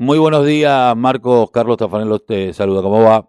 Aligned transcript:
Muy 0.00 0.16
buenos 0.16 0.46
días, 0.46 0.96
Marcos. 0.96 1.50
Carlos 1.50 1.76
Tafanelo 1.76 2.20
te 2.20 2.52
saluda. 2.52 2.82
¿Cómo 2.82 3.02
va? 3.02 3.28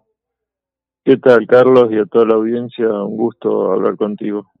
¿Qué 1.04 1.16
tal, 1.16 1.44
Carlos? 1.48 1.90
Y 1.90 1.98
a 1.98 2.04
toda 2.04 2.26
la 2.26 2.34
audiencia, 2.34 2.86
un 2.86 3.16
gusto 3.16 3.72
hablar 3.72 3.96
contigo. 3.96 4.52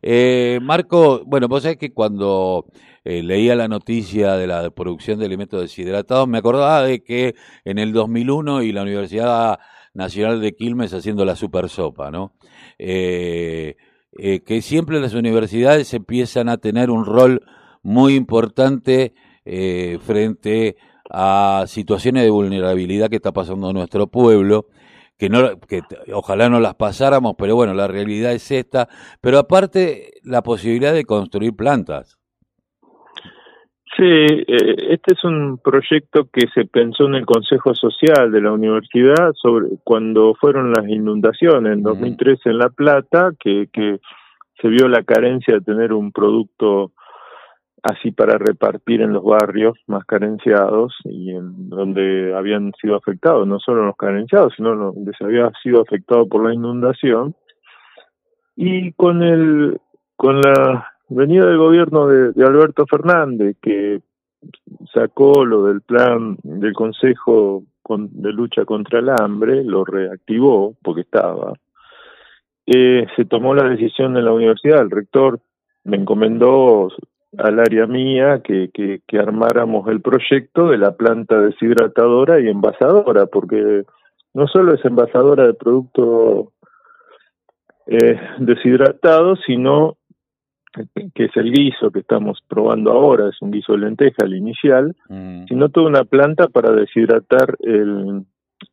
Eh, 0.00 0.60
Marco, 0.62 1.20
bueno, 1.26 1.46
vos 1.46 1.64
sabés 1.64 1.76
que 1.76 1.92
cuando 1.92 2.64
eh, 3.04 3.22
leía 3.22 3.54
la 3.54 3.68
noticia 3.68 4.36
de 4.36 4.46
la 4.46 4.70
producción 4.70 5.18
de 5.18 5.26
alimentos 5.26 5.60
deshidratados, 5.60 6.26
me 6.26 6.38
acordaba 6.38 6.84
de 6.84 7.02
que 7.02 7.34
en 7.66 7.78
el 7.78 7.92
2001 7.92 8.62
y 8.62 8.72
la 8.72 8.80
Universidad 8.80 9.58
Nacional 9.92 10.40
de 10.40 10.54
Quilmes 10.54 10.94
haciendo 10.94 11.26
la 11.26 11.36
super 11.36 11.68
sopa, 11.68 12.10
¿no? 12.10 12.32
Eh, 12.78 13.76
eh, 14.12 14.40
que 14.40 14.62
siempre 14.62 15.00
las 15.00 15.12
universidades 15.12 15.92
empiezan 15.92 16.48
a 16.48 16.56
tener 16.56 16.88
un 16.88 17.04
rol 17.04 17.42
muy 17.82 18.14
importante 18.14 19.12
eh, 19.44 19.98
frente 20.00 20.76
a 21.10 21.64
situaciones 21.66 22.24
de 22.24 22.30
vulnerabilidad 22.30 23.08
que 23.08 23.16
está 23.16 23.32
pasando 23.32 23.72
nuestro 23.72 24.06
pueblo 24.06 24.66
que 25.18 25.28
no 25.28 25.58
que 25.68 25.82
ojalá 26.14 26.48
no 26.48 26.60
las 26.60 26.76
pasáramos, 26.76 27.34
pero 27.36 27.56
bueno, 27.56 27.74
la 27.74 27.88
realidad 27.88 28.32
es 28.32 28.50
esta, 28.52 28.88
pero 29.20 29.38
aparte 29.38 30.12
la 30.22 30.42
posibilidad 30.42 30.94
de 30.94 31.04
construir 31.04 31.56
plantas. 31.56 32.16
Sí, 33.96 34.04
eh, 34.04 34.76
este 34.90 35.14
es 35.14 35.24
un 35.24 35.58
proyecto 35.58 36.28
que 36.32 36.46
se 36.54 36.66
pensó 36.66 37.06
en 37.06 37.16
el 37.16 37.26
Consejo 37.26 37.74
Social 37.74 38.30
de 38.30 38.40
la 38.40 38.52
universidad 38.52 39.32
sobre 39.34 39.70
cuando 39.82 40.34
fueron 40.34 40.70
las 40.70 40.88
inundaciones 40.88 41.72
en 41.72 41.82
2013 41.82 42.50
en 42.50 42.58
La 42.58 42.68
Plata, 42.68 43.32
que, 43.40 43.66
que 43.72 43.98
se 44.62 44.68
vio 44.68 44.86
la 44.86 45.02
carencia 45.02 45.54
de 45.54 45.62
tener 45.62 45.92
un 45.92 46.12
producto 46.12 46.92
así 47.82 48.10
para 48.12 48.38
repartir 48.38 49.02
en 49.02 49.12
los 49.12 49.24
barrios 49.24 49.78
más 49.86 50.04
carenciados 50.04 50.94
y 51.04 51.30
en 51.30 51.68
donde 51.68 52.34
habían 52.34 52.72
sido 52.80 52.96
afectados, 52.96 53.46
no 53.46 53.58
solo 53.60 53.84
los 53.84 53.96
carenciados, 53.96 54.54
sino 54.56 54.74
donde 54.74 55.12
se 55.16 55.24
había 55.24 55.50
sido 55.62 55.82
afectado 55.82 56.28
por 56.28 56.44
la 56.46 56.54
inundación. 56.54 57.34
Y 58.56 58.92
con 58.92 59.22
el 59.22 59.80
con 60.16 60.40
la 60.40 60.92
venida 61.08 61.46
del 61.46 61.58
gobierno 61.58 62.08
de, 62.08 62.32
de 62.32 62.44
Alberto 62.44 62.84
Fernández, 62.86 63.56
que 63.62 64.00
sacó 64.92 65.44
lo 65.44 65.64
del 65.64 65.80
plan 65.80 66.36
del 66.42 66.72
Consejo 66.72 67.64
de 67.96 68.32
lucha 68.32 68.64
contra 68.64 68.98
el 68.98 69.08
hambre, 69.08 69.64
lo 69.64 69.84
reactivó 69.84 70.74
porque 70.82 71.02
estaba, 71.02 71.54
eh, 72.66 73.06
se 73.16 73.24
tomó 73.24 73.54
la 73.54 73.68
decisión 73.68 74.16
en 74.16 74.26
la 74.26 74.32
universidad, 74.32 74.82
el 74.82 74.90
rector 74.90 75.40
me 75.84 75.96
encomendó 75.96 76.90
al 77.36 77.60
área 77.60 77.86
mía 77.86 78.40
que, 78.42 78.70
que, 78.72 79.00
que, 79.06 79.18
armáramos 79.18 79.86
el 79.88 80.00
proyecto 80.00 80.68
de 80.68 80.78
la 80.78 80.96
planta 80.96 81.40
deshidratadora 81.40 82.40
y 82.40 82.48
envasadora, 82.48 83.26
porque 83.26 83.84
no 84.32 84.46
solo 84.46 84.74
es 84.74 84.84
envasadora 84.84 85.46
de 85.46 85.54
productos 85.54 86.48
eh, 87.86 88.18
deshidratados, 88.38 89.40
sino 89.46 89.96
que 91.14 91.24
es 91.24 91.36
el 91.36 91.52
guiso 91.52 91.90
que 91.90 92.00
estamos 92.00 92.40
probando 92.46 92.92
ahora, 92.92 93.28
es 93.28 93.40
un 93.42 93.50
guiso 93.50 93.72
de 93.72 93.78
lenteja, 93.78 94.24
el 94.24 94.36
inicial, 94.36 94.94
mm. 95.08 95.44
sino 95.48 95.68
toda 95.70 95.88
una 95.88 96.04
planta 96.04 96.48
para 96.48 96.72
deshidratar 96.72 97.56
el, 97.60 98.24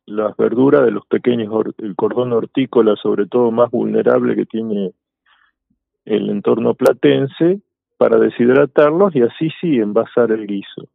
las 0.06 0.36
verduras 0.36 0.84
de 0.84 0.90
los 0.90 1.06
pequeños, 1.06 1.52
el 1.78 1.96
cordón 1.96 2.32
hortícola, 2.32 2.94
sobre 2.96 3.26
todo 3.26 3.50
más 3.50 3.70
vulnerable 3.70 4.36
que 4.36 4.46
tiene 4.46 4.92
el 6.04 6.30
entorno 6.30 6.74
platense, 6.74 7.60
para 7.96 8.18
deshidratarlos 8.18 9.14
y 9.14 9.22
así 9.22 9.50
sí 9.60 9.78
envasar 9.78 10.30
el 10.32 10.46
guiso. 10.46 10.88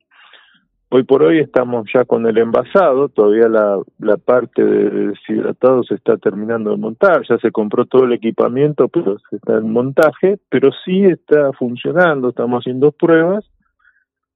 Hoy 0.94 1.04
por 1.04 1.24
hoy 1.24 1.40
estamos 1.40 1.88
ya 1.94 2.04
con 2.04 2.28
el 2.28 2.38
envasado, 2.38 3.08
todavía 3.08 3.48
la, 3.48 4.18
parte 4.18 4.62
de 4.62 5.08
deshidratado 5.08 5.84
se 5.84 5.96
está 5.96 6.18
terminando 6.18 6.72
de 6.72 6.78
montar, 6.78 7.22
ya 7.30 7.38
se 7.38 7.50
compró 7.50 7.86
todo 7.86 8.04
el 8.04 8.12
equipamiento, 8.12 8.90
pero 8.90 9.16
está 9.32 9.58
en 9.58 9.72
montaje, 9.72 10.38
pero 10.50 10.72
sí 10.84 11.06
está 11.06 11.54
funcionando, 11.54 12.30
estamos 12.30 12.62
haciendo 12.62 12.92
pruebas 12.92 13.50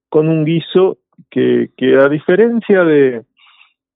con 0.08 0.30
un 0.30 0.46
guiso 0.46 1.00
que, 1.30 1.72
que 1.76 1.98
a 1.98 2.08
diferencia 2.08 2.86
de, 2.86 3.26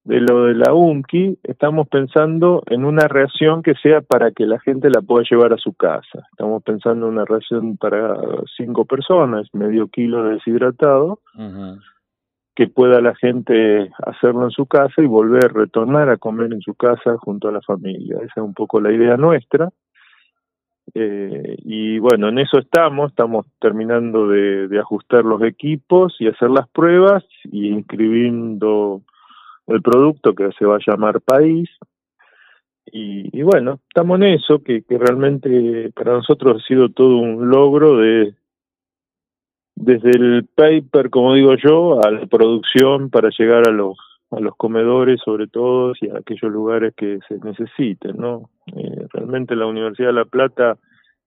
de 0.10 0.22
lo 0.22 0.46
de 0.46 0.56
la 0.56 0.74
UNCI, 0.74 1.38
estamos 1.44 1.88
pensando 1.88 2.64
en 2.66 2.84
una 2.84 3.08
reacción 3.08 3.62
que 3.62 3.76
sea 3.76 4.02
para 4.02 4.32
que 4.32 4.48
la 4.48 4.60
gente 4.60 4.90
la 4.90 5.04
pueda 5.04 5.24
llevar 5.30 5.54
a 5.54 5.58
su 5.58 5.74
casa. 5.74 6.28
Estamos 6.32 6.64
pensando 6.64 7.06
en 7.06 7.14
una 7.14 7.26
reacción 7.26 7.78
para 7.78 8.18
cinco 8.58 8.86
personas, 8.86 9.48
medio 9.54 9.88
kilo 9.88 10.24
de 10.24 10.34
deshidratado, 10.34 11.20
que 12.56 12.68
pueda 12.68 13.02
la 13.02 13.14
gente 13.14 13.92
hacerlo 14.04 14.46
en 14.46 14.52
su 14.52 14.66
casa 14.66 15.00
y 15.00 15.06
volver, 15.06 15.46
a 15.46 15.60
retornar 15.60 16.10
a 16.10 16.18
comer 16.18 16.54
en 16.54 16.62
su 16.62 16.74
casa 16.74 17.16
junto 17.20 17.48
a 17.48 17.52
la 17.52 17.62
familia. 17.62 18.16
Esa 18.18 18.34
es 18.38 18.44
un 18.44 18.56
poco 18.56 18.82
la 18.82 18.92
idea 18.92 19.16
nuestra. 19.16 19.70
Eh, 20.96 21.56
y 21.60 22.00
bueno, 22.00 22.30
en 22.30 22.40
eso 22.40 22.58
estamos, 22.58 23.12
estamos 23.12 23.46
terminando 23.60 24.28
de, 24.28 24.68
de 24.68 24.80
ajustar 24.80 25.24
los 25.24 25.44
equipos 25.44 26.16
y 26.20 26.28
hacer 26.28 26.50
las 26.50 26.68
pruebas 26.70 27.24
y 27.44 27.68
inscribiendo 27.68 29.04
el 29.70 29.82
producto 29.82 30.34
que 30.34 30.50
se 30.58 30.66
va 30.66 30.76
a 30.76 30.86
llamar 30.86 31.22
País. 31.22 31.70
Y, 32.92 33.44
bueno, 33.44 33.80
estamos 33.88 34.20
en 34.20 34.24
eso, 34.24 34.64
que, 34.64 34.82
que 34.82 34.98
realmente 34.98 35.92
para 35.96 36.14
nosotros 36.14 36.60
ha 36.60 36.68
sido 36.68 36.90
todo 36.90 37.18
un 37.18 37.50
logro 37.50 37.98
de 37.98 38.34
desde 39.76 40.10
el 40.10 40.46
paper, 40.56 41.10
como 41.10 41.36
digo 41.36 41.56
yo, 41.56 42.04
a 42.04 42.12
la 42.12 42.26
producción 42.26 43.10
para 43.10 43.30
llegar 43.30 43.68
a 43.68 43.72
los 43.72 43.98
a 44.32 44.40
los 44.40 44.56
comedores 44.58 45.20
sobre 45.24 45.48
todo 45.48 45.94
y 46.00 46.10
a 46.10 46.20
aquellos 46.20 46.52
lugares 46.52 46.94
que 46.96 47.20
se 47.28 47.40
necesiten, 47.40 48.18
¿no? 48.18 48.50
Eh, 48.76 49.08
realmente 49.12 49.56
la 49.56 49.66
Universidad 49.66 50.10
de 50.10 50.14
La 50.14 50.26
Plata, 50.26 50.78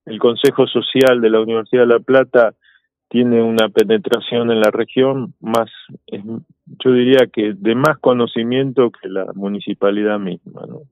el 0.04 0.18
Consejo 0.18 0.66
Social 0.66 1.20
de 1.20 1.30
la 1.30 1.40
Universidad 1.40 1.82
de 1.82 1.94
La 1.94 1.98
Plata 1.98 2.54
tiene 3.08 3.42
una 3.42 3.68
penetración 3.68 4.50
en 4.50 4.60
la 4.60 4.70
región 4.70 5.34
más, 5.40 5.70
yo 6.78 6.92
diría 6.92 7.26
que 7.32 7.54
de 7.54 7.74
más 7.74 7.98
conocimiento 7.98 8.90
que 8.90 9.08
la 9.08 9.26
municipalidad 9.34 10.18
misma, 10.18 10.62
¿no? 10.66 10.82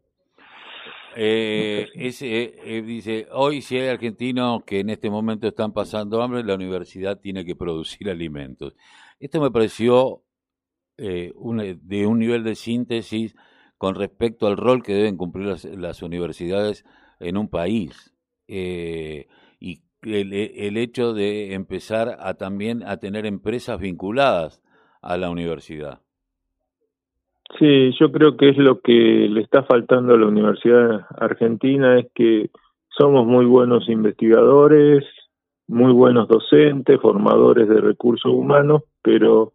Eh, 1.17 1.89
ese, 1.95 2.55
eh, 2.65 2.83
dice, 2.83 3.27
hoy 3.33 3.63
si 3.63 3.77
hay 3.77 3.89
argentinos 3.89 4.63
que 4.65 4.81
en 4.81 4.91
este 4.91 5.11
momento 5.11 5.49
están 5.49 5.73
pasando 5.73 6.23
hambre, 6.23 6.45
la 6.45 6.55
universidad 6.55 7.19
tiene 7.19 7.45
que 7.45 7.57
producir 7.57 8.09
alimentos. 8.11 8.77
Esto 9.19 9.41
me 9.41 9.51
pareció 9.51 10.23
eh, 10.99 11.33
de 11.83 12.07
un 12.07 12.19
nivel 12.19 12.45
de 12.45 12.55
síntesis 12.55 13.35
con 13.77 13.95
respecto 13.95 14.47
al 14.47 14.57
rol 14.57 14.83
que 14.83 14.95
deben 14.95 15.17
cumplir 15.17 15.47
las, 15.47 15.65
las 15.65 16.03
universidades 16.03 16.85
en 17.19 17.37
un 17.37 17.49
país. 17.49 18.15
Eh, 18.47 19.27
y 19.59 19.83
el, 20.03 20.33
el 20.33 20.77
hecho 20.77 21.13
de 21.13 21.55
empezar 21.55 22.19
a 22.21 22.35
también 22.35 22.83
a 22.83 22.99
tener 22.99 23.27
empresas 23.27 23.81
vinculadas 23.81 24.63
a 25.03 25.17
la 25.17 25.31
universidad. 25.31 25.99
Sí, 27.59 27.93
yo 27.99 28.13
creo 28.13 28.37
que 28.37 28.51
es 28.51 28.59
lo 28.59 28.81
que 28.81 28.93
le 28.93 29.41
está 29.41 29.65
faltando 29.65 30.15
a 30.15 30.19
la 30.19 30.27
Universidad 30.27 31.07
Argentina, 31.19 31.99
es 31.99 32.07
que 32.15 32.51
somos 32.89 33.27
muy 33.27 33.45
buenos 33.45 33.89
investigadores, 33.89 35.05
muy 35.67 35.93
buenos 35.93 36.29
docentes, 36.29 37.01
formadores 37.01 37.69
de 37.69 37.81
recursos 37.81 38.33
humanos, 38.33 38.83
pero 39.03 39.53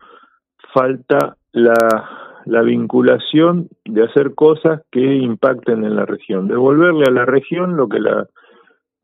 falta 0.73 1.37
la, 1.51 2.41
la 2.45 2.61
vinculación 2.61 3.69
de 3.85 4.03
hacer 4.03 4.35
cosas 4.35 4.81
que 4.91 5.15
impacten 5.15 5.83
en 5.83 5.95
la 5.95 6.05
región, 6.05 6.47
devolverle 6.47 7.05
a 7.07 7.11
la 7.11 7.25
región 7.25 7.77
lo 7.77 7.87
que 7.87 7.99
la 7.99 8.27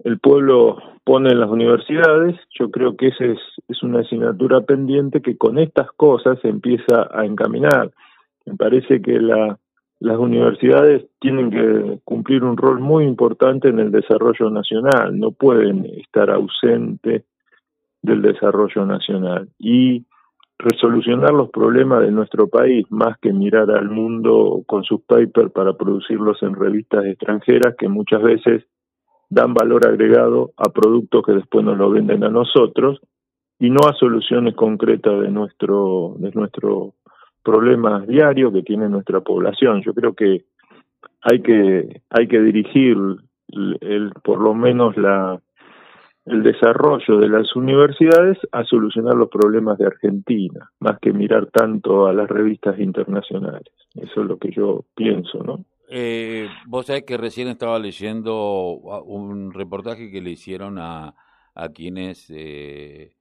el 0.03 0.19
pueblo 0.19 0.78
pone 1.03 1.31
en 1.31 1.39
las 1.39 1.50
universidades, 1.50 2.35
yo 2.57 2.69
creo 2.72 2.95
que 2.95 3.07
esa 3.07 3.25
es, 3.25 3.39
es 3.67 3.84
una 3.84 4.00
asignatura 4.00 4.62
pendiente 4.62 5.22
que 5.22 5.38
con 5.38 5.57
estas 5.57 5.91
cosas 5.91 6.39
se 6.41 6.50
empieza 6.50 7.09
a 7.12 7.25
encaminar. 7.25 7.91
Me 8.45 8.56
parece 8.56 9.01
que 9.01 9.19
la, 9.19 9.57
las 10.00 10.18
universidades 10.18 11.06
tienen 11.19 11.51
que 11.51 12.00
cumplir 12.03 12.44
un 12.44 12.57
rol 12.57 12.80
muy 12.80 13.06
importante 13.06 13.69
en 13.69 13.80
el 13.80 13.92
desarrollo 13.92 14.50
nacional, 14.50 15.18
no 15.18 15.31
pueden 15.31 15.86
estar 15.86 16.31
ausentes 16.31 17.24
del 18.01 18.21
desarrollo 18.24 18.86
nacional. 18.86 19.50
Y 19.59 20.06
resolucionar 20.57 21.33
los 21.33 21.50
problemas 21.50 22.01
de 22.01 22.12
nuestro 22.12 22.48
país, 22.48 22.86
más 22.89 23.18
que 23.19 23.33
mirar 23.33 23.69
al 23.71 23.89
mundo 23.89 24.63
con 24.65 24.83
sus 24.83 25.01
papers 25.01 25.51
para 25.51 25.74
producirlos 25.74 26.42
en 26.42 26.56
revistas 26.56 27.06
extranjeras 27.06 27.75
que 27.77 27.88
muchas 27.88 28.21
veces 28.21 28.63
dan 29.31 29.54
valor 29.54 29.88
agregado 29.88 30.51
a 30.57 30.69
productos 30.69 31.24
que 31.25 31.31
después 31.31 31.63
nos 31.63 31.78
lo 31.78 31.89
venden 31.89 32.24
a 32.25 32.30
nosotros 32.30 33.00
y 33.57 33.69
no 33.69 33.80
a 33.88 33.94
soluciones 33.94 34.56
concretas 34.56 35.22
de 35.22 35.31
nuestro 35.31 36.16
de 36.18 36.31
nuestro 36.31 36.95
problema 37.42 38.01
diario 38.01 38.51
que 38.51 38.62
tiene 38.62 38.89
nuestra 38.89 39.22
población. 39.22 39.81
Yo 39.83 39.94
creo 39.94 40.13
que 40.13 40.44
hay 41.22 41.42
que 41.42 42.01
hay 42.10 42.28
que 42.28 42.42
dirigir 42.42 42.98
el, 43.48 44.12
por 44.22 44.42
lo 44.42 44.54
menos 44.54 44.98
la 44.98 45.39
el 46.25 46.44
desarrollo 46.44 47.18
de 47.18 47.30
las 47.30 47.56
universidades 47.56 48.38
a 48.51 48.66
solucionar 48.66 49.16
los 49.16 49.30
problemas 49.30 49.77
de 49.77 49.88
Argentina, 49.88 50.69
más 50.80 51.00
que 51.00 51.13
mirar 51.13 51.48
tanto 51.48 52.06
a 52.06 52.13
las 52.13 52.30
revistas 52.30 52.77
internacionales. 52.80 53.74
Eso 53.95 54.22
es 54.22 54.27
lo 54.27 54.38
que 54.38 54.51
yo 54.51 54.84
pienso, 54.94 55.42
¿no? 55.44 55.63
Eh, 55.93 56.47
vos 56.67 56.85
sabés 56.85 57.03
que 57.03 57.17
recién 57.17 57.49
estaba 57.49 57.77
leyendo 57.77 58.75
un 59.03 59.51
reportaje 59.51 60.09
que 60.09 60.21
le 60.21 60.31
hicieron 60.31 60.77
a, 60.79 61.15
a 61.53 61.69
quienes 61.69 62.27
eh, 62.29 63.17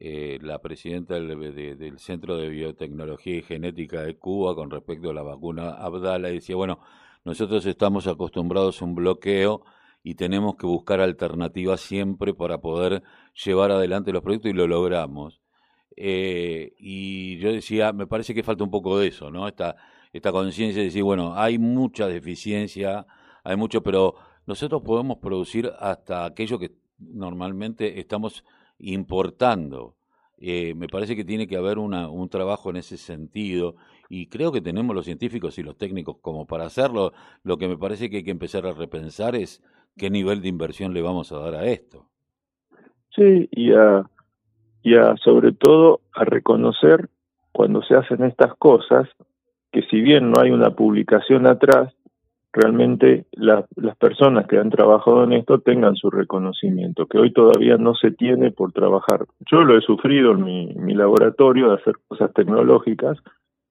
eh, 0.00 0.38
la 0.40 0.58
presidenta 0.60 1.14
del, 1.14 1.98
Centro 1.98 2.38
de 2.38 2.48
Biotecnología 2.48 3.36
y 3.36 3.42
Genética 3.42 4.00
de 4.02 4.16
Cuba 4.16 4.54
con 4.54 4.70
respecto 4.70 5.10
a 5.10 5.14
la 5.14 5.22
vacuna 5.22 5.72
Abdala 5.72 6.28
decía, 6.28 6.56
bueno, 6.56 6.80
nosotros 7.24 7.66
estamos 7.66 8.06
acostumbrados 8.06 8.80
a 8.80 8.86
un 8.86 8.94
bloqueo 8.94 9.62
y 10.02 10.14
tenemos 10.14 10.56
que 10.56 10.66
buscar 10.66 11.00
alternativas 11.00 11.82
siempre 11.82 12.32
para 12.32 12.58
poder 12.58 13.02
llevar 13.44 13.70
adelante 13.70 14.12
los 14.12 14.22
proyectos 14.22 14.50
y 14.50 14.54
lo 14.54 14.66
logramos. 14.66 15.42
Eh, 15.96 16.72
y 16.78 17.38
yo 17.38 17.52
decía, 17.52 17.92
me 17.92 18.06
parece 18.06 18.34
que 18.34 18.42
falta 18.42 18.64
un 18.64 18.70
poco 18.70 18.98
de 18.98 19.08
eso, 19.08 19.30
¿no? 19.30 19.46
Esta, 19.46 19.76
esta 20.14 20.30
conciencia 20.30 20.80
de 20.80 20.86
decir, 20.86 21.02
bueno, 21.02 21.34
hay 21.34 21.58
mucha 21.58 22.06
deficiencia, 22.06 23.04
hay 23.42 23.56
mucho, 23.56 23.82
pero 23.82 24.14
nosotros 24.46 24.80
podemos 24.82 25.18
producir 25.18 25.72
hasta 25.80 26.24
aquello 26.24 26.56
que 26.56 26.70
normalmente 26.98 27.98
estamos 27.98 28.44
importando. 28.78 29.96
Eh, 30.38 30.74
me 30.76 30.86
parece 30.86 31.16
que 31.16 31.24
tiene 31.24 31.48
que 31.48 31.56
haber 31.56 31.78
una, 31.78 32.08
un 32.08 32.28
trabajo 32.28 32.70
en 32.70 32.76
ese 32.76 32.96
sentido 32.96 33.74
y 34.08 34.28
creo 34.28 34.52
que 34.52 34.60
tenemos 34.60 34.94
los 34.94 35.04
científicos 35.04 35.58
y 35.58 35.64
los 35.64 35.76
técnicos 35.76 36.18
como 36.20 36.46
para 36.46 36.66
hacerlo. 36.66 37.12
Lo 37.42 37.56
que 37.56 37.66
me 37.66 37.76
parece 37.76 38.08
que 38.08 38.18
hay 38.18 38.24
que 38.24 38.30
empezar 38.30 38.66
a 38.66 38.72
repensar 38.72 39.34
es 39.34 39.64
qué 39.96 40.10
nivel 40.10 40.42
de 40.42 40.48
inversión 40.48 40.94
le 40.94 41.02
vamos 41.02 41.32
a 41.32 41.40
dar 41.40 41.56
a 41.56 41.66
esto. 41.66 42.06
Sí, 43.16 43.48
y 43.50 43.72
a, 43.72 44.08
y 44.84 44.94
a 44.94 45.16
sobre 45.16 45.52
todo 45.52 46.02
a 46.12 46.24
reconocer 46.24 47.10
cuando 47.50 47.82
se 47.82 47.96
hacen 47.96 48.22
estas 48.22 48.54
cosas 48.58 49.08
que 49.74 49.82
si 49.90 50.00
bien 50.00 50.30
no 50.30 50.40
hay 50.40 50.52
una 50.52 50.70
publicación 50.70 51.48
atrás, 51.48 51.92
realmente 52.52 53.26
las 53.32 53.66
personas 53.98 54.46
que 54.46 54.56
han 54.56 54.70
trabajado 54.70 55.24
en 55.24 55.32
esto 55.32 55.58
tengan 55.58 55.96
su 55.96 56.10
reconocimiento, 56.10 57.06
que 57.06 57.18
hoy 57.18 57.32
todavía 57.32 57.76
no 57.76 57.96
se 57.96 58.12
tiene 58.12 58.52
por 58.52 58.70
trabajar. 58.70 59.26
Yo 59.50 59.64
lo 59.64 59.76
he 59.76 59.80
sufrido 59.80 60.30
en 60.30 60.44
mi, 60.44 60.94
laboratorio 60.94 61.70
de 61.70 61.74
hacer 61.74 61.94
cosas 62.06 62.32
tecnológicas 62.34 63.18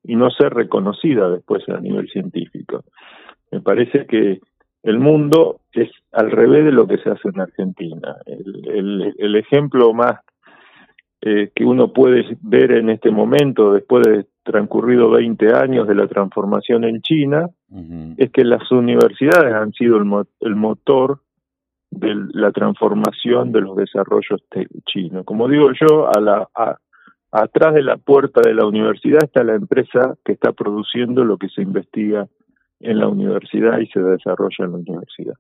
y 0.04 0.18
no 0.18 0.30
ser 0.30 0.54
reconocida 0.54 1.30
después 1.30 1.64
a 1.70 1.80
nivel 1.80 2.10
científico. 2.10 2.84
Me 3.50 3.62
parece 3.62 4.06
que 4.06 4.42
el 4.84 5.00
mundo 5.00 5.62
es 5.72 5.90
al 6.12 6.32
revés 6.32 6.66
de 6.66 6.74
lo 6.74 6.86
que 6.86 6.98
se 6.98 7.12
hace 7.12 7.30
en 7.30 7.40
Argentina. 7.40 8.18
El 8.26 9.36
ejemplo 9.38 9.94
más 9.94 10.20
eh, 11.26 11.52
que 11.56 11.64
uno 11.64 11.94
puede 11.94 12.38
ver 12.42 12.74
en 12.74 12.90
este 12.90 13.10
momento, 13.10 13.72
después 13.72 14.06
de 14.06 14.26
transcurrido 14.44 15.10
20 15.10 15.54
años 15.54 15.88
de 15.88 15.96
la 15.96 16.08
transformación 16.08 16.84
en 16.84 17.02
China, 17.02 17.50
es 18.18 18.30
que 18.32 18.44
las 18.44 18.70
universidades 18.72 19.54
han 19.54 19.72
sido 19.72 19.96
el, 19.96 20.26
el 20.42 20.56
motor 20.58 21.22
de 21.92 22.14
la 22.34 22.52
transformación 22.52 23.54
de 23.54 23.62
los 23.62 23.78
desarrollos 23.78 24.44
chinos. 24.86 25.24
Como 25.24 25.48
digo 25.48 25.70
yo, 25.80 26.10
a 26.14 26.20
la, 26.20 26.50
atrás 27.32 27.74
de 27.74 27.84
la 27.84 27.96
puerta 27.96 28.42
de 28.42 28.54
la 28.54 28.66
universidad 28.66 29.24
está 29.24 29.46
la 29.46 29.56
empresa 29.56 30.16
que 30.26 30.34
está 30.34 30.52
produciendo 30.52 31.24
lo 31.24 31.38
que 31.38 31.48
se 31.48 31.62
investiga 31.62 32.28
en 32.82 33.00
la 33.00 33.08
universidad 33.08 33.80
y 33.80 33.88
se 33.88 34.02
desarrolla 34.02 34.66
en 34.66 34.72
la 34.74 34.78
universidad. 34.78 35.36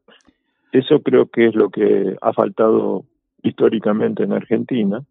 Eso 0.71 1.01
creo 1.01 1.25
que 1.25 1.47
es 1.47 1.55
lo 1.55 1.69
que 1.69 2.15
ha 2.21 2.31
faltado 2.31 3.03
históricamente 3.43 4.23
en 4.23 4.31
Argentina 4.31 5.03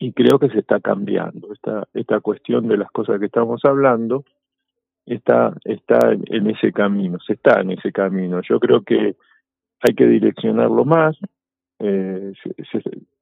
y 0.00 0.12
creo 0.12 0.38
que 0.38 0.48
se 0.48 0.60
está 0.60 0.80
cambiando. 0.80 1.52
Esta, 1.52 1.86
esta 1.92 2.20
cuestión 2.20 2.66
de 2.66 2.78
las 2.78 2.90
cosas 2.90 3.20
que 3.20 3.26
estamos 3.26 3.60
hablando 3.64 4.24
está, 5.04 5.54
está 5.64 5.98
en 6.12 6.46
ese 6.48 6.72
camino, 6.72 7.18
se 7.20 7.34
está 7.34 7.60
en 7.60 7.72
ese 7.72 7.92
camino. 7.92 8.40
Yo 8.40 8.58
creo 8.58 8.82
que 8.82 9.14
hay 9.80 9.94
que 9.94 10.06
direccionarlo 10.06 10.86
más. 10.86 11.18
Eh, 11.80 12.32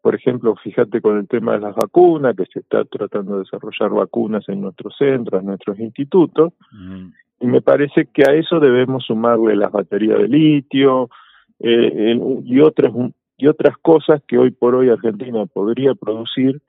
por 0.00 0.14
ejemplo, 0.14 0.54
fíjate 0.54 1.00
con 1.00 1.18
el 1.18 1.26
tema 1.26 1.54
de 1.54 1.60
las 1.60 1.74
vacunas, 1.74 2.36
que 2.36 2.46
se 2.46 2.60
está 2.60 2.84
tratando 2.84 3.34
de 3.34 3.40
desarrollar 3.40 3.90
vacunas 3.90 4.48
en 4.48 4.60
nuestros 4.60 4.96
centros, 4.96 5.40
en 5.40 5.46
nuestros 5.46 5.80
institutos, 5.80 6.52
mm. 6.70 7.06
y 7.40 7.46
me 7.46 7.60
parece 7.60 8.06
que 8.06 8.22
a 8.22 8.34
eso 8.34 8.60
debemos 8.60 9.04
sumarle 9.04 9.56
las 9.56 9.72
baterías 9.72 10.18
de 10.18 10.28
litio 10.28 11.10
eh, 11.58 12.16
y 12.44 12.60
otras 12.60 12.92
y 13.38 13.46
otras 13.46 13.78
cosas 13.78 14.20
que 14.26 14.36
hoy 14.36 14.50
por 14.50 14.74
hoy 14.74 14.90
Argentina 14.90 15.46
podría 15.46 15.94
producir 15.94 16.60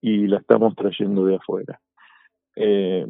y 0.00 0.28
la 0.28 0.38
estamos 0.38 0.74
trayendo 0.76 1.26
de 1.26 1.36
afuera. 1.36 1.80
Eh, 2.54 3.06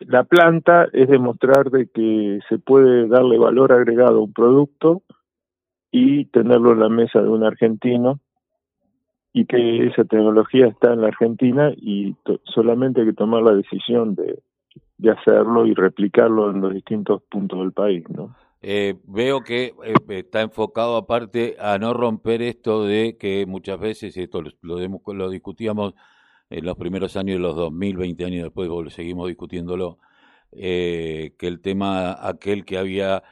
la 0.00 0.24
planta 0.24 0.88
es 0.92 1.08
demostrar 1.08 1.70
de 1.70 1.86
que 1.86 2.40
se 2.48 2.58
puede 2.58 3.06
darle 3.06 3.38
valor 3.38 3.72
agregado 3.72 4.18
a 4.18 4.22
un 4.22 4.32
producto 4.32 5.02
y 5.92 6.24
tenerlo 6.26 6.72
en 6.72 6.80
la 6.80 6.88
mesa 6.88 7.22
de 7.22 7.28
un 7.28 7.44
argentino 7.44 8.18
y 9.32 9.46
que 9.46 9.86
esa 9.86 10.04
tecnología 10.04 10.66
está 10.66 10.92
en 10.92 11.02
la 11.02 11.08
Argentina 11.08 11.72
y 11.76 12.16
solamente 12.44 13.00
hay 13.00 13.08
que 13.08 13.12
tomar 13.12 13.42
la 13.42 13.54
decisión 13.54 14.14
de, 14.14 14.42
de 14.98 15.10
hacerlo 15.10 15.66
y 15.66 15.74
replicarlo 15.74 16.50
en 16.50 16.60
los 16.60 16.74
distintos 16.74 17.22
puntos 17.30 17.60
del 17.60 17.72
país, 17.72 18.04
¿no? 18.10 18.34
Eh, 18.64 18.94
veo 19.04 19.42
que 19.42 19.74
eh, 19.84 19.94
está 20.08 20.40
enfocado 20.40 20.96
aparte 20.96 21.56
a 21.58 21.78
no 21.78 21.94
romper 21.94 22.42
esto 22.42 22.84
de 22.84 23.16
que 23.18 23.44
muchas 23.44 23.80
veces, 23.80 24.16
esto 24.16 24.40
lo, 24.40 24.78
lo, 25.12 25.30
discutíamos 25.30 25.94
en 26.48 26.64
los 26.64 26.76
primeros 26.76 27.16
años 27.16 27.36
de 27.36 27.40
los 27.40 27.56
2000, 27.56 27.96
20 27.96 28.24
años 28.24 28.44
después 28.44 28.94
seguimos 28.94 29.26
discutiéndolo, 29.28 29.98
eh, 30.52 31.34
que 31.38 31.48
el 31.48 31.60
tema 31.60 32.16
aquel 32.28 32.64
que 32.64 32.78
había, 32.78 33.22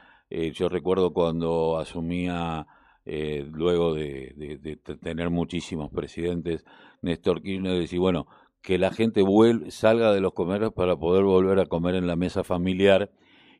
yo 0.53 0.69
recuerdo 0.69 1.13
cuando 1.13 1.77
asumía, 1.77 2.67
luego 3.05 3.93
de, 3.93 4.79
tener 5.01 5.29
muchísimos 5.29 5.91
presidentes, 5.91 6.65
Néstor 7.01 7.41
Kirchner 7.41 7.79
decía, 7.79 7.99
bueno, 7.99 8.27
que 8.61 8.77
la 8.77 8.91
gente 8.91 9.21
vuelve, 9.21 9.71
salga 9.71 10.13
de 10.13 10.21
los 10.21 10.33
comercios 10.33 10.73
para 10.73 10.95
poder 10.97 11.23
volver 11.23 11.59
a 11.59 11.65
comer 11.67 11.95
en 11.95 12.07
la 12.07 12.15
mesa 12.15 12.43
familiar, 12.43 13.11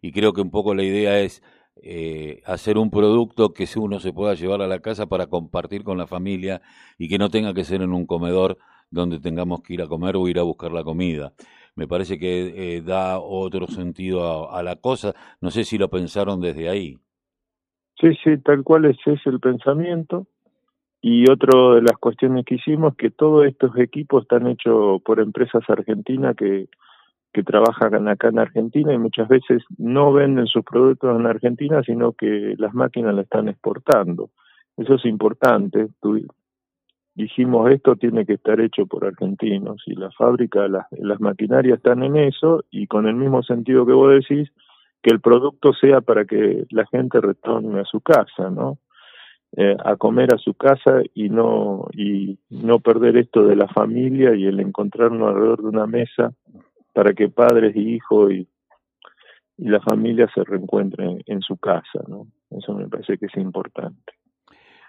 y 0.01 0.11
creo 0.11 0.33
que 0.33 0.41
un 0.41 0.51
poco 0.51 0.73
la 0.75 0.83
idea 0.83 1.19
es 1.19 1.43
eh, 1.83 2.41
hacer 2.45 2.77
un 2.77 2.91
producto 2.91 3.53
que 3.53 3.67
uno 3.75 3.99
se 3.99 4.13
pueda 4.13 4.35
llevar 4.35 4.61
a 4.61 4.67
la 4.67 4.79
casa 4.79 5.07
para 5.07 5.27
compartir 5.27 5.83
con 5.83 5.97
la 5.97 6.05
familia 6.05 6.61
y 6.97 7.09
que 7.09 7.17
no 7.17 7.29
tenga 7.29 7.53
que 7.53 7.63
ser 7.63 7.81
en 7.81 7.91
un 7.91 8.05
comedor 8.05 8.57
donde 8.91 9.19
tengamos 9.19 9.61
que 9.63 9.73
ir 9.73 9.81
a 9.81 9.87
comer 9.87 10.15
o 10.15 10.27
ir 10.27 10.37
a 10.37 10.43
buscar 10.43 10.71
la 10.71 10.83
comida. 10.83 11.33
Me 11.75 11.87
parece 11.87 12.19
que 12.19 12.75
eh, 12.75 12.81
da 12.81 13.19
otro 13.19 13.65
sentido 13.67 14.51
a, 14.51 14.61
la 14.61 14.75
cosa. 14.75 15.13
No 15.39 15.49
sé 15.49 15.63
si 15.63 15.77
lo 15.77 15.89
pensaron 15.89 16.41
desde 16.41 16.69
ahí. 16.69 16.97
Sí, 17.99 18.09
sí, 18.23 18.37
tal 18.37 18.63
cual 18.63 18.85
ese 18.85 19.13
es 19.13 19.25
el 19.25 19.39
pensamiento. 19.39 20.27
Y 21.01 21.29
otra 21.31 21.75
de 21.75 21.81
las 21.81 21.97
cuestiones 21.99 22.45
que 22.45 22.55
hicimos, 22.55 22.95
que 22.95 23.09
todos 23.09 23.47
estos 23.47 23.75
equipos 23.77 24.23
están 24.23 24.45
hechos 24.47 25.01
por 25.01 25.19
empresas 25.19 25.63
argentinas 25.67 26.35
que 26.35 26.67
que 27.33 27.43
trabajan 27.43 28.07
acá 28.07 28.29
en 28.29 28.39
Argentina 28.39 28.93
y 28.93 28.97
muchas 28.97 29.27
veces 29.27 29.63
no 29.77 30.11
venden 30.11 30.47
sus 30.47 30.63
productos 30.63 31.17
en 31.17 31.25
Argentina, 31.25 31.81
sino 31.83 32.13
que 32.13 32.55
las 32.57 32.73
máquinas 32.73 33.15
la 33.15 33.21
están 33.21 33.47
exportando. 33.47 34.29
Eso 34.77 34.95
es 34.95 35.05
importante. 35.05 35.87
dijimos, 37.15 37.71
esto 37.71 37.95
tiene 37.95 38.25
que 38.25 38.33
estar 38.33 38.59
hecho 38.59 38.85
por 38.85 39.05
argentinos 39.05 39.81
y 39.85 39.95
la 39.95 40.11
fábrica, 40.11 40.67
las, 40.67 40.87
las 40.91 41.19
maquinarias 41.19 41.77
están 41.77 42.03
en 42.03 42.17
eso 42.17 42.63
y 42.69 42.87
con 42.87 43.07
el 43.07 43.15
mismo 43.15 43.43
sentido 43.43 43.85
que 43.85 43.93
vos 43.93 44.13
decís, 44.13 44.49
que 45.01 45.11
el 45.11 45.19
producto 45.19 45.73
sea 45.73 46.01
para 46.01 46.25
que 46.25 46.65
la 46.69 46.85
gente 46.87 47.19
retorne 47.21 47.79
a 47.79 47.85
su 47.85 48.01
casa, 48.01 48.49
¿no? 48.49 48.77
Eh, 49.57 49.75
a 49.83 49.97
comer 49.97 50.33
a 50.33 50.37
su 50.37 50.53
casa 50.53 51.01
y 51.13 51.27
no 51.27 51.87
y 51.91 52.39
no 52.49 52.79
perder 52.79 53.17
esto 53.17 53.43
de 53.43 53.57
la 53.57 53.67
familia 53.67 54.33
y 54.33 54.45
el 54.45 54.61
encontrarnos 54.61 55.27
alrededor 55.27 55.63
de 55.63 55.67
una 55.67 55.87
mesa 55.87 56.31
para 56.93 57.13
que 57.13 57.29
padres 57.29 57.75
y 57.75 57.95
hijos 57.95 58.31
y, 58.31 58.47
y 59.57 59.65
la 59.65 59.79
familia 59.81 60.29
se 60.33 60.43
reencuentren 60.43 61.21
en 61.25 61.41
su 61.41 61.57
casa, 61.57 62.01
¿no? 62.07 62.27
Eso 62.49 62.73
me 62.73 62.87
parece 62.87 63.17
que 63.17 63.27
es 63.27 63.35
importante. 63.37 64.13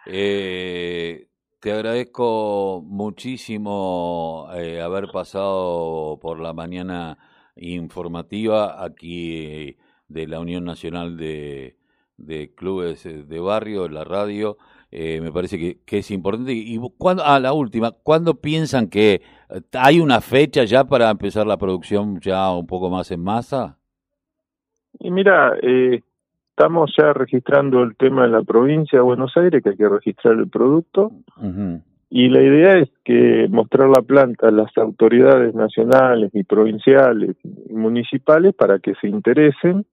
Eh, 0.06 1.28
te 1.60 1.72
agradezco 1.72 2.82
muchísimo 2.84 4.48
eh, 4.54 4.80
haber 4.80 5.08
pasado 5.12 6.18
por 6.20 6.40
la 6.40 6.52
mañana 6.52 7.18
informativa 7.56 8.82
aquí 8.82 9.76
de 10.08 10.26
la 10.26 10.40
Unión 10.40 10.64
Nacional 10.64 11.16
de, 11.16 11.76
de 12.22 12.54
Clubes 12.54 13.04
de 13.04 13.40
Barrio, 13.40 13.88
la 13.88 14.04
radio. 14.04 14.56
Eh, 14.90 15.20
me 15.22 15.32
parece 15.32 15.58
que, 15.58 15.78
que, 15.86 15.98
es 15.98 16.10
importante. 16.10 16.52
Y 16.52 16.78
cuando, 16.98 17.22
ah, 17.24 17.40
la 17.40 17.52
última, 17.52 17.92
¿cuándo 17.92 18.34
piensan 18.34 18.88
que 18.88 19.22
eh, 19.50 19.60
hay 19.72 20.00
una 20.00 20.20
fecha 20.20 20.64
ya 20.64 20.84
para 20.84 21.10
empezar 21.10 21.46
la 21.46 21.56
producción 21.56 22.20
ya 22.20 22.50
un 22.52 22.66
poco 22.66 22.90
más 22.90 23.10
en 23.10 23.22
masa? 23.22 23.78
Y 24.98 25.10
mira, 25.10 25.54
eh, 25.62 26.02
estamos 26.50 26.92
ya 26.96 27.14
registrando 27.14 27.82
el 27.82 27.96
tema 27.96 28.26
en 28.26 28.32
la 28.32 28.42
provincia 28.42 28.98
de 28.98 29.02
Buenos 29.02 29.34
Aires, 29.36 29.62
que 29.62 29.70
hay 29.70 29.76
que 29.76 29.88
registrar 29.88 30.34
el 30.34 30.48
producto. 30.48 31.10
Y 32.10 32.28
la 32.28 32.42
idea 32.42 32.76
es 32.76 32.90
que 33.04 33.46
mostrar 33.48 33.88
la 33.88 34.02
planta 34.02 34.48
a 34.48 34.50
las 34.50 34.76
autoridades 34.76 35.54
nacionales 35.54 36.30
y 36.34 36.44
provinciales 36.44 37.36
y 37.42 37.72
municipales 37.72 38.54
para 38.54 38.78
que 38.78 38.94
se 39.00 39.08
interesen 39.08 39.86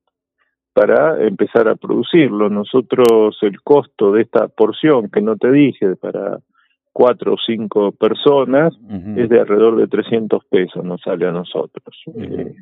para 0.79 1.21
empezar 1.27 1.67
a 1.67 1.75
producirlo. 1.75 2.50
Nosotros 2.50 3.38
el 3.41 3.62
costo 3.62 4.13
de 4.13 4.21
esta 4.21 4.48
porción 4.48 5.09
que 5.09 5.21
no 5.21 5.36
te 5.36 5.51
dije 5.51 5.98
para 5.98 6.39
cuatro 6.93 7.33
o 7.33 7.38
cinco 7.45 7.91
personas 7.91 8.74
es 9.17 9.27
de 9.27 9.41
alrededor 9.41 9.75
de 9.75 9.88
300 9.88 10.41
pesos, 10.45 10.86
nos 10.86 11.01
sale 11.01 11.27
a 11.27 11.33
nosotros. 11.33 12.01
Eh, 12.15 12.55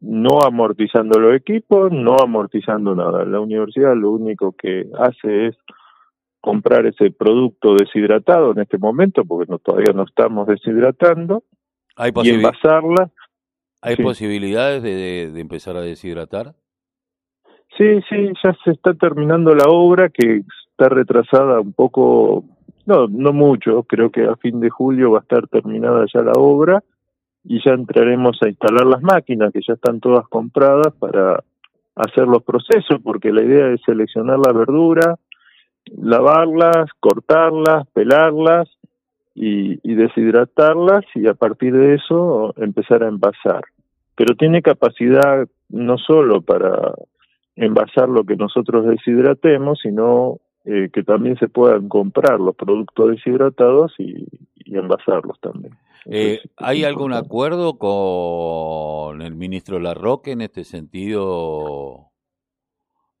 no 0.00 0.40
amortizando 0.44 1.20
los 1.20 1.36
equipos, 1.36 1.92
no 1.92 2.16
amortizando 2.20 2.96
nada. 2.96 3.24
La 3.24 3.38
universidad 3.38 3.94
lo 3.94 4.10
único 4.10 4.52
que 4.58 4.88
hace 4.98 5.46
es 5.46 5.56
comprar 6.40 6.84
ese 6.86 7.12
producto 7.12 7.76
deshidratado 7.76 8.50
en 8.50 8.58
este 8.58 8.76
momento, 8.76 9.24
porque 9.24 9.48
no, 9.48 9.58
todavía 9.58 9.92
no 9.94 10.02
estamos 10.02 10.48
deshidratando, 10.48 11.44
¿Hay 11.94 12.10
y 12.24 12.30
envasarla. 12.30 13.12
¿Hay 13.82 13.96
posibilidades 13.96 14.82
de, 14.82 15.30
de 15.30 15.40
empezar 15.40 15.76
a 15.76 15.80
deshidratar? 15.80 16.54
Sí, 17.80 18.02
sí, 18.10 18.30
ya 18.44 18.54
se 18.62 18.72
está 18.72 18.92
terminando 18.92 19.54
la 19.54 19.64
obra 19.66 20.10
que 20.10 20.42
está 20.70 20.90
retrasada 20.90 21.60
un 21.60 21.72
poco 21.72 22.44
no, 22.84 23.06
no 23.08 23.32
mucho, 23.32 23.84
creo 23.84 24.10
que 24.10 24.24
a 24.24 24.36
fin 24.36 24.60
de 24.60 24.68
julio 24.68 25.12
va 25.12 25.20
a 25.20 25.22
estar 25.22 25.48
terminada 25.48 26.04
ya 26.12 26.20
la 26.20 26.32
obra 26.32 26.84
y 27.42 27.58
ya 27.64 27.72
entraremos 27.72 28.36
a 28.42 28.50
instalar 28.50 28.84
las 28.84 29.00
máquinas 29.00 29.50
que 29.50 29.62
ya 29.66 29.72
están 29.72 29.98
todas 29.98 30.28
compradas 30.28 30.92
para 30.98 31.42
hacer 31.94 32.26
los 32.26 32.42
procesos, 32.42 33.00
porque 33.02 33.32
la 33.32 33.44
idea 33.44 33.68
es 33.68 33.80
seleccionar 33.86 34.38
la 34.40 34.52
verdura, 34.52 35.16
lavarlas, 35.86 36.90
cortarlas, 37.00 37.88
pelarlas 37.94 38.68
y, 39.34 39.80
y 39.90 39.94
deshidratarlas 39.94 41.06
y 41.14 41.28
a 41.28 41.32
partir 41.32 41.72
de 41.72 41.94
eso 41.94 42.52
empezar 42.58 43.04
a 43.04 43.08
envasar. 43.08 43.64
Pero 44.16 44.34
tiene 44.34 44.60
capacidad 44.60 45.48
no 45.70 45.96
solo 45.96 46.42
para 46.42 46.92
envasar 47.60 48.08
lo 48.08 48.24
que 48.24 48.36
nosotros 48.36 48.86
deshidratemos, 48.86 49.80
sino 49.82 50.38
eh, 50.64 50.88
que 50.92 51.02
también 51.02 51.36
se 51.38 51.48
puedan 51.48 51.88
comprar 51.88 52.40
los 52.40 52.56
productos 52.56 53.10
deshidratados 53.10 53.94
y, 53.98 54.26
envasarlos 54.72 55.38
también. 55.40 55.74
Eh, 56.06 56.38
¿Hay 56.56 56.84
algún 56.84 57.12
acuerdo 57.12 57.76
con 57.76 59.20
el 59.20 59.34
ministro 59.34 59.80
Larroque 59.80 60.30
en 60.30 60.42
este 60.42 60.62
sentido? 60.62 62.10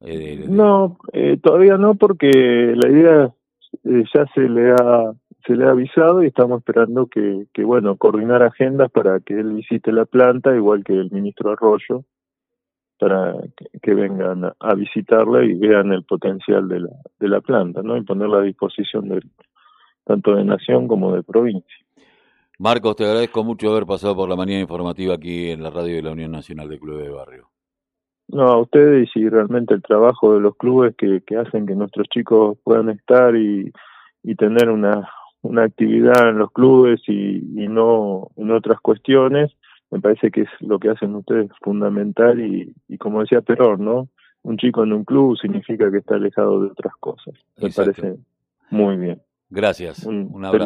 Eh, 0.00 0.46
no, 0.48 0.96
todavía 1.42 1.76
no, 1.76 1.96
porque 1.96 2.30
la 2.76 2.88
idea 2.88 3.34
ya 3.82 4.26
se 4.32 4.48
le 4.48 4.70
ha 4.70 5.12
se 5.44 5.56
le 5.56 5.64
ha 5.64 5.70
avisado 5.70 6.22
y 6.22 6.28
estamos 6.28 6.58
esperando 6.58 7.06
que, 7.06 7.46
que, 7.52 7.64
bueno, 7.64 7.96
coordinar 7.96 8.42
agendas 8.42 8.90
para 8.90 9.18
que 9.20 9.34
él 9.34 9.54
visite 9.54 9.90
la 9.90 10.04
planta, 10.04 10.54
igual 10.54 10.84
que 10.84 10.92
el 10.92 11.10
ministro 11.10 11.50
Arroyo, 11.50 12.04
para 13.00 13.34
que, 13.82 13.94
vengan 13.94 14.52
a 14.60 14.74
visitarla 14.74 15.42
y 15.42 15.54
vean 15.54 15.92
el 15.92 16.04
potencial 16.04 16.68
de 16.68 16.80
la, 16.80 16.90
de 17.18 17.28
la 17.28 17.40
planta, 17.40 17.82
¿no? 17.82 17.96
Y 17.96 18.02
ponerla 18.02 18.38
a 18.38 18.42
disposición 18.42 19.08
de, 19.08 19.22
tanto 20.04 20.34
de 20.36 20.44
nación 20.44 20.86
como 20.86 21.14
de 21.14 21.22
provincia. 21.22 21.76
Marcos, 22.58 22.96
te 22.96 23.04
agradezco 23.04 23.42
mucho 23.42 23.70
haber 23.70 23.86
pasado 23.86 24.14
por 24.14 24.28
la 24.28 24.36
mañana 24.36 24.60
informativa 24.60 25.14
aquí 25.14 25.50
en 25.50 25.62
la 25.62 25.70
radio 25.70 25.96
de 25.96 26.02
la 26.02 26.12
Unión 26.12 26.30
Nacional 26.30 26.68
de 26.68 26.78
Clubes 26.78 27.04
de 27.04 27.10
Barrio. 27.10 27.48
No, 28.28 28.46
a 28.46 28.60
ustedes 28.60 29.08
y 29.14 29.28
realmente 29.28 29.74
el 29.74 29.82
trabajo 29.82 30.34
de 30.34 30.40
los 30.40 30.54
clubes 30.56 30.94
que, 30.96 31.22
que 31.26 31.36
hacen 31.36 31.66
que 31.66 31.74
nuestros 31.74 32.06
chicos 32.08 32.58
puedan 32.62 32.90
estar 32.90 33.34
y, 33.34 33.72
y 34.22 34.34
tener 34.36 34.68
una, 34.68 35.08
una 35.40 35.64
actividad 35.64 36.28
en 36.28 36.38
los 36.38 36.52
clubes 36.52 37.00
y, 37.08 37.38
y 37.64 37.66
no 37.66 38.28
en 38.36 38.50
otras 38.50 38.78
cuestiones, 38.80 39.50
me 39.90 40.00
parece 40.00 40.30
que 40.30 40.42
es 40.42 40.48
lo 40.60 40.78
que 40.78 40.90
hacen 40.90 41.14
ustedes 41.14 41.50
fundamental 41.62 42.40
y, 42.40 42.74
y 42.88 42.98
como 42.98 43.20
decía 43.20 43.40
Perón, 43.40 43.84
¿no? 43.84 44.08
Un 44.42 44.56
chico 44.56 44.84
en 44.84 44.92
un 44.92 45.04
club 45.04 45.36
significa 45.38 45.90
que 45.90 45.98
está 45.98 46.14
alejado 46.14 46.62
de 46.62 46.70
otras 46.70 46.94
cosas. 46.98 47.34
Me 47.58 47.70
parece 47.70 48.16
muy 48.70 48.96
bien. 48.96 49.20
Gracias. 49.50 50.04
Un, 50.04 50.44
abrazo. 50.44 50.64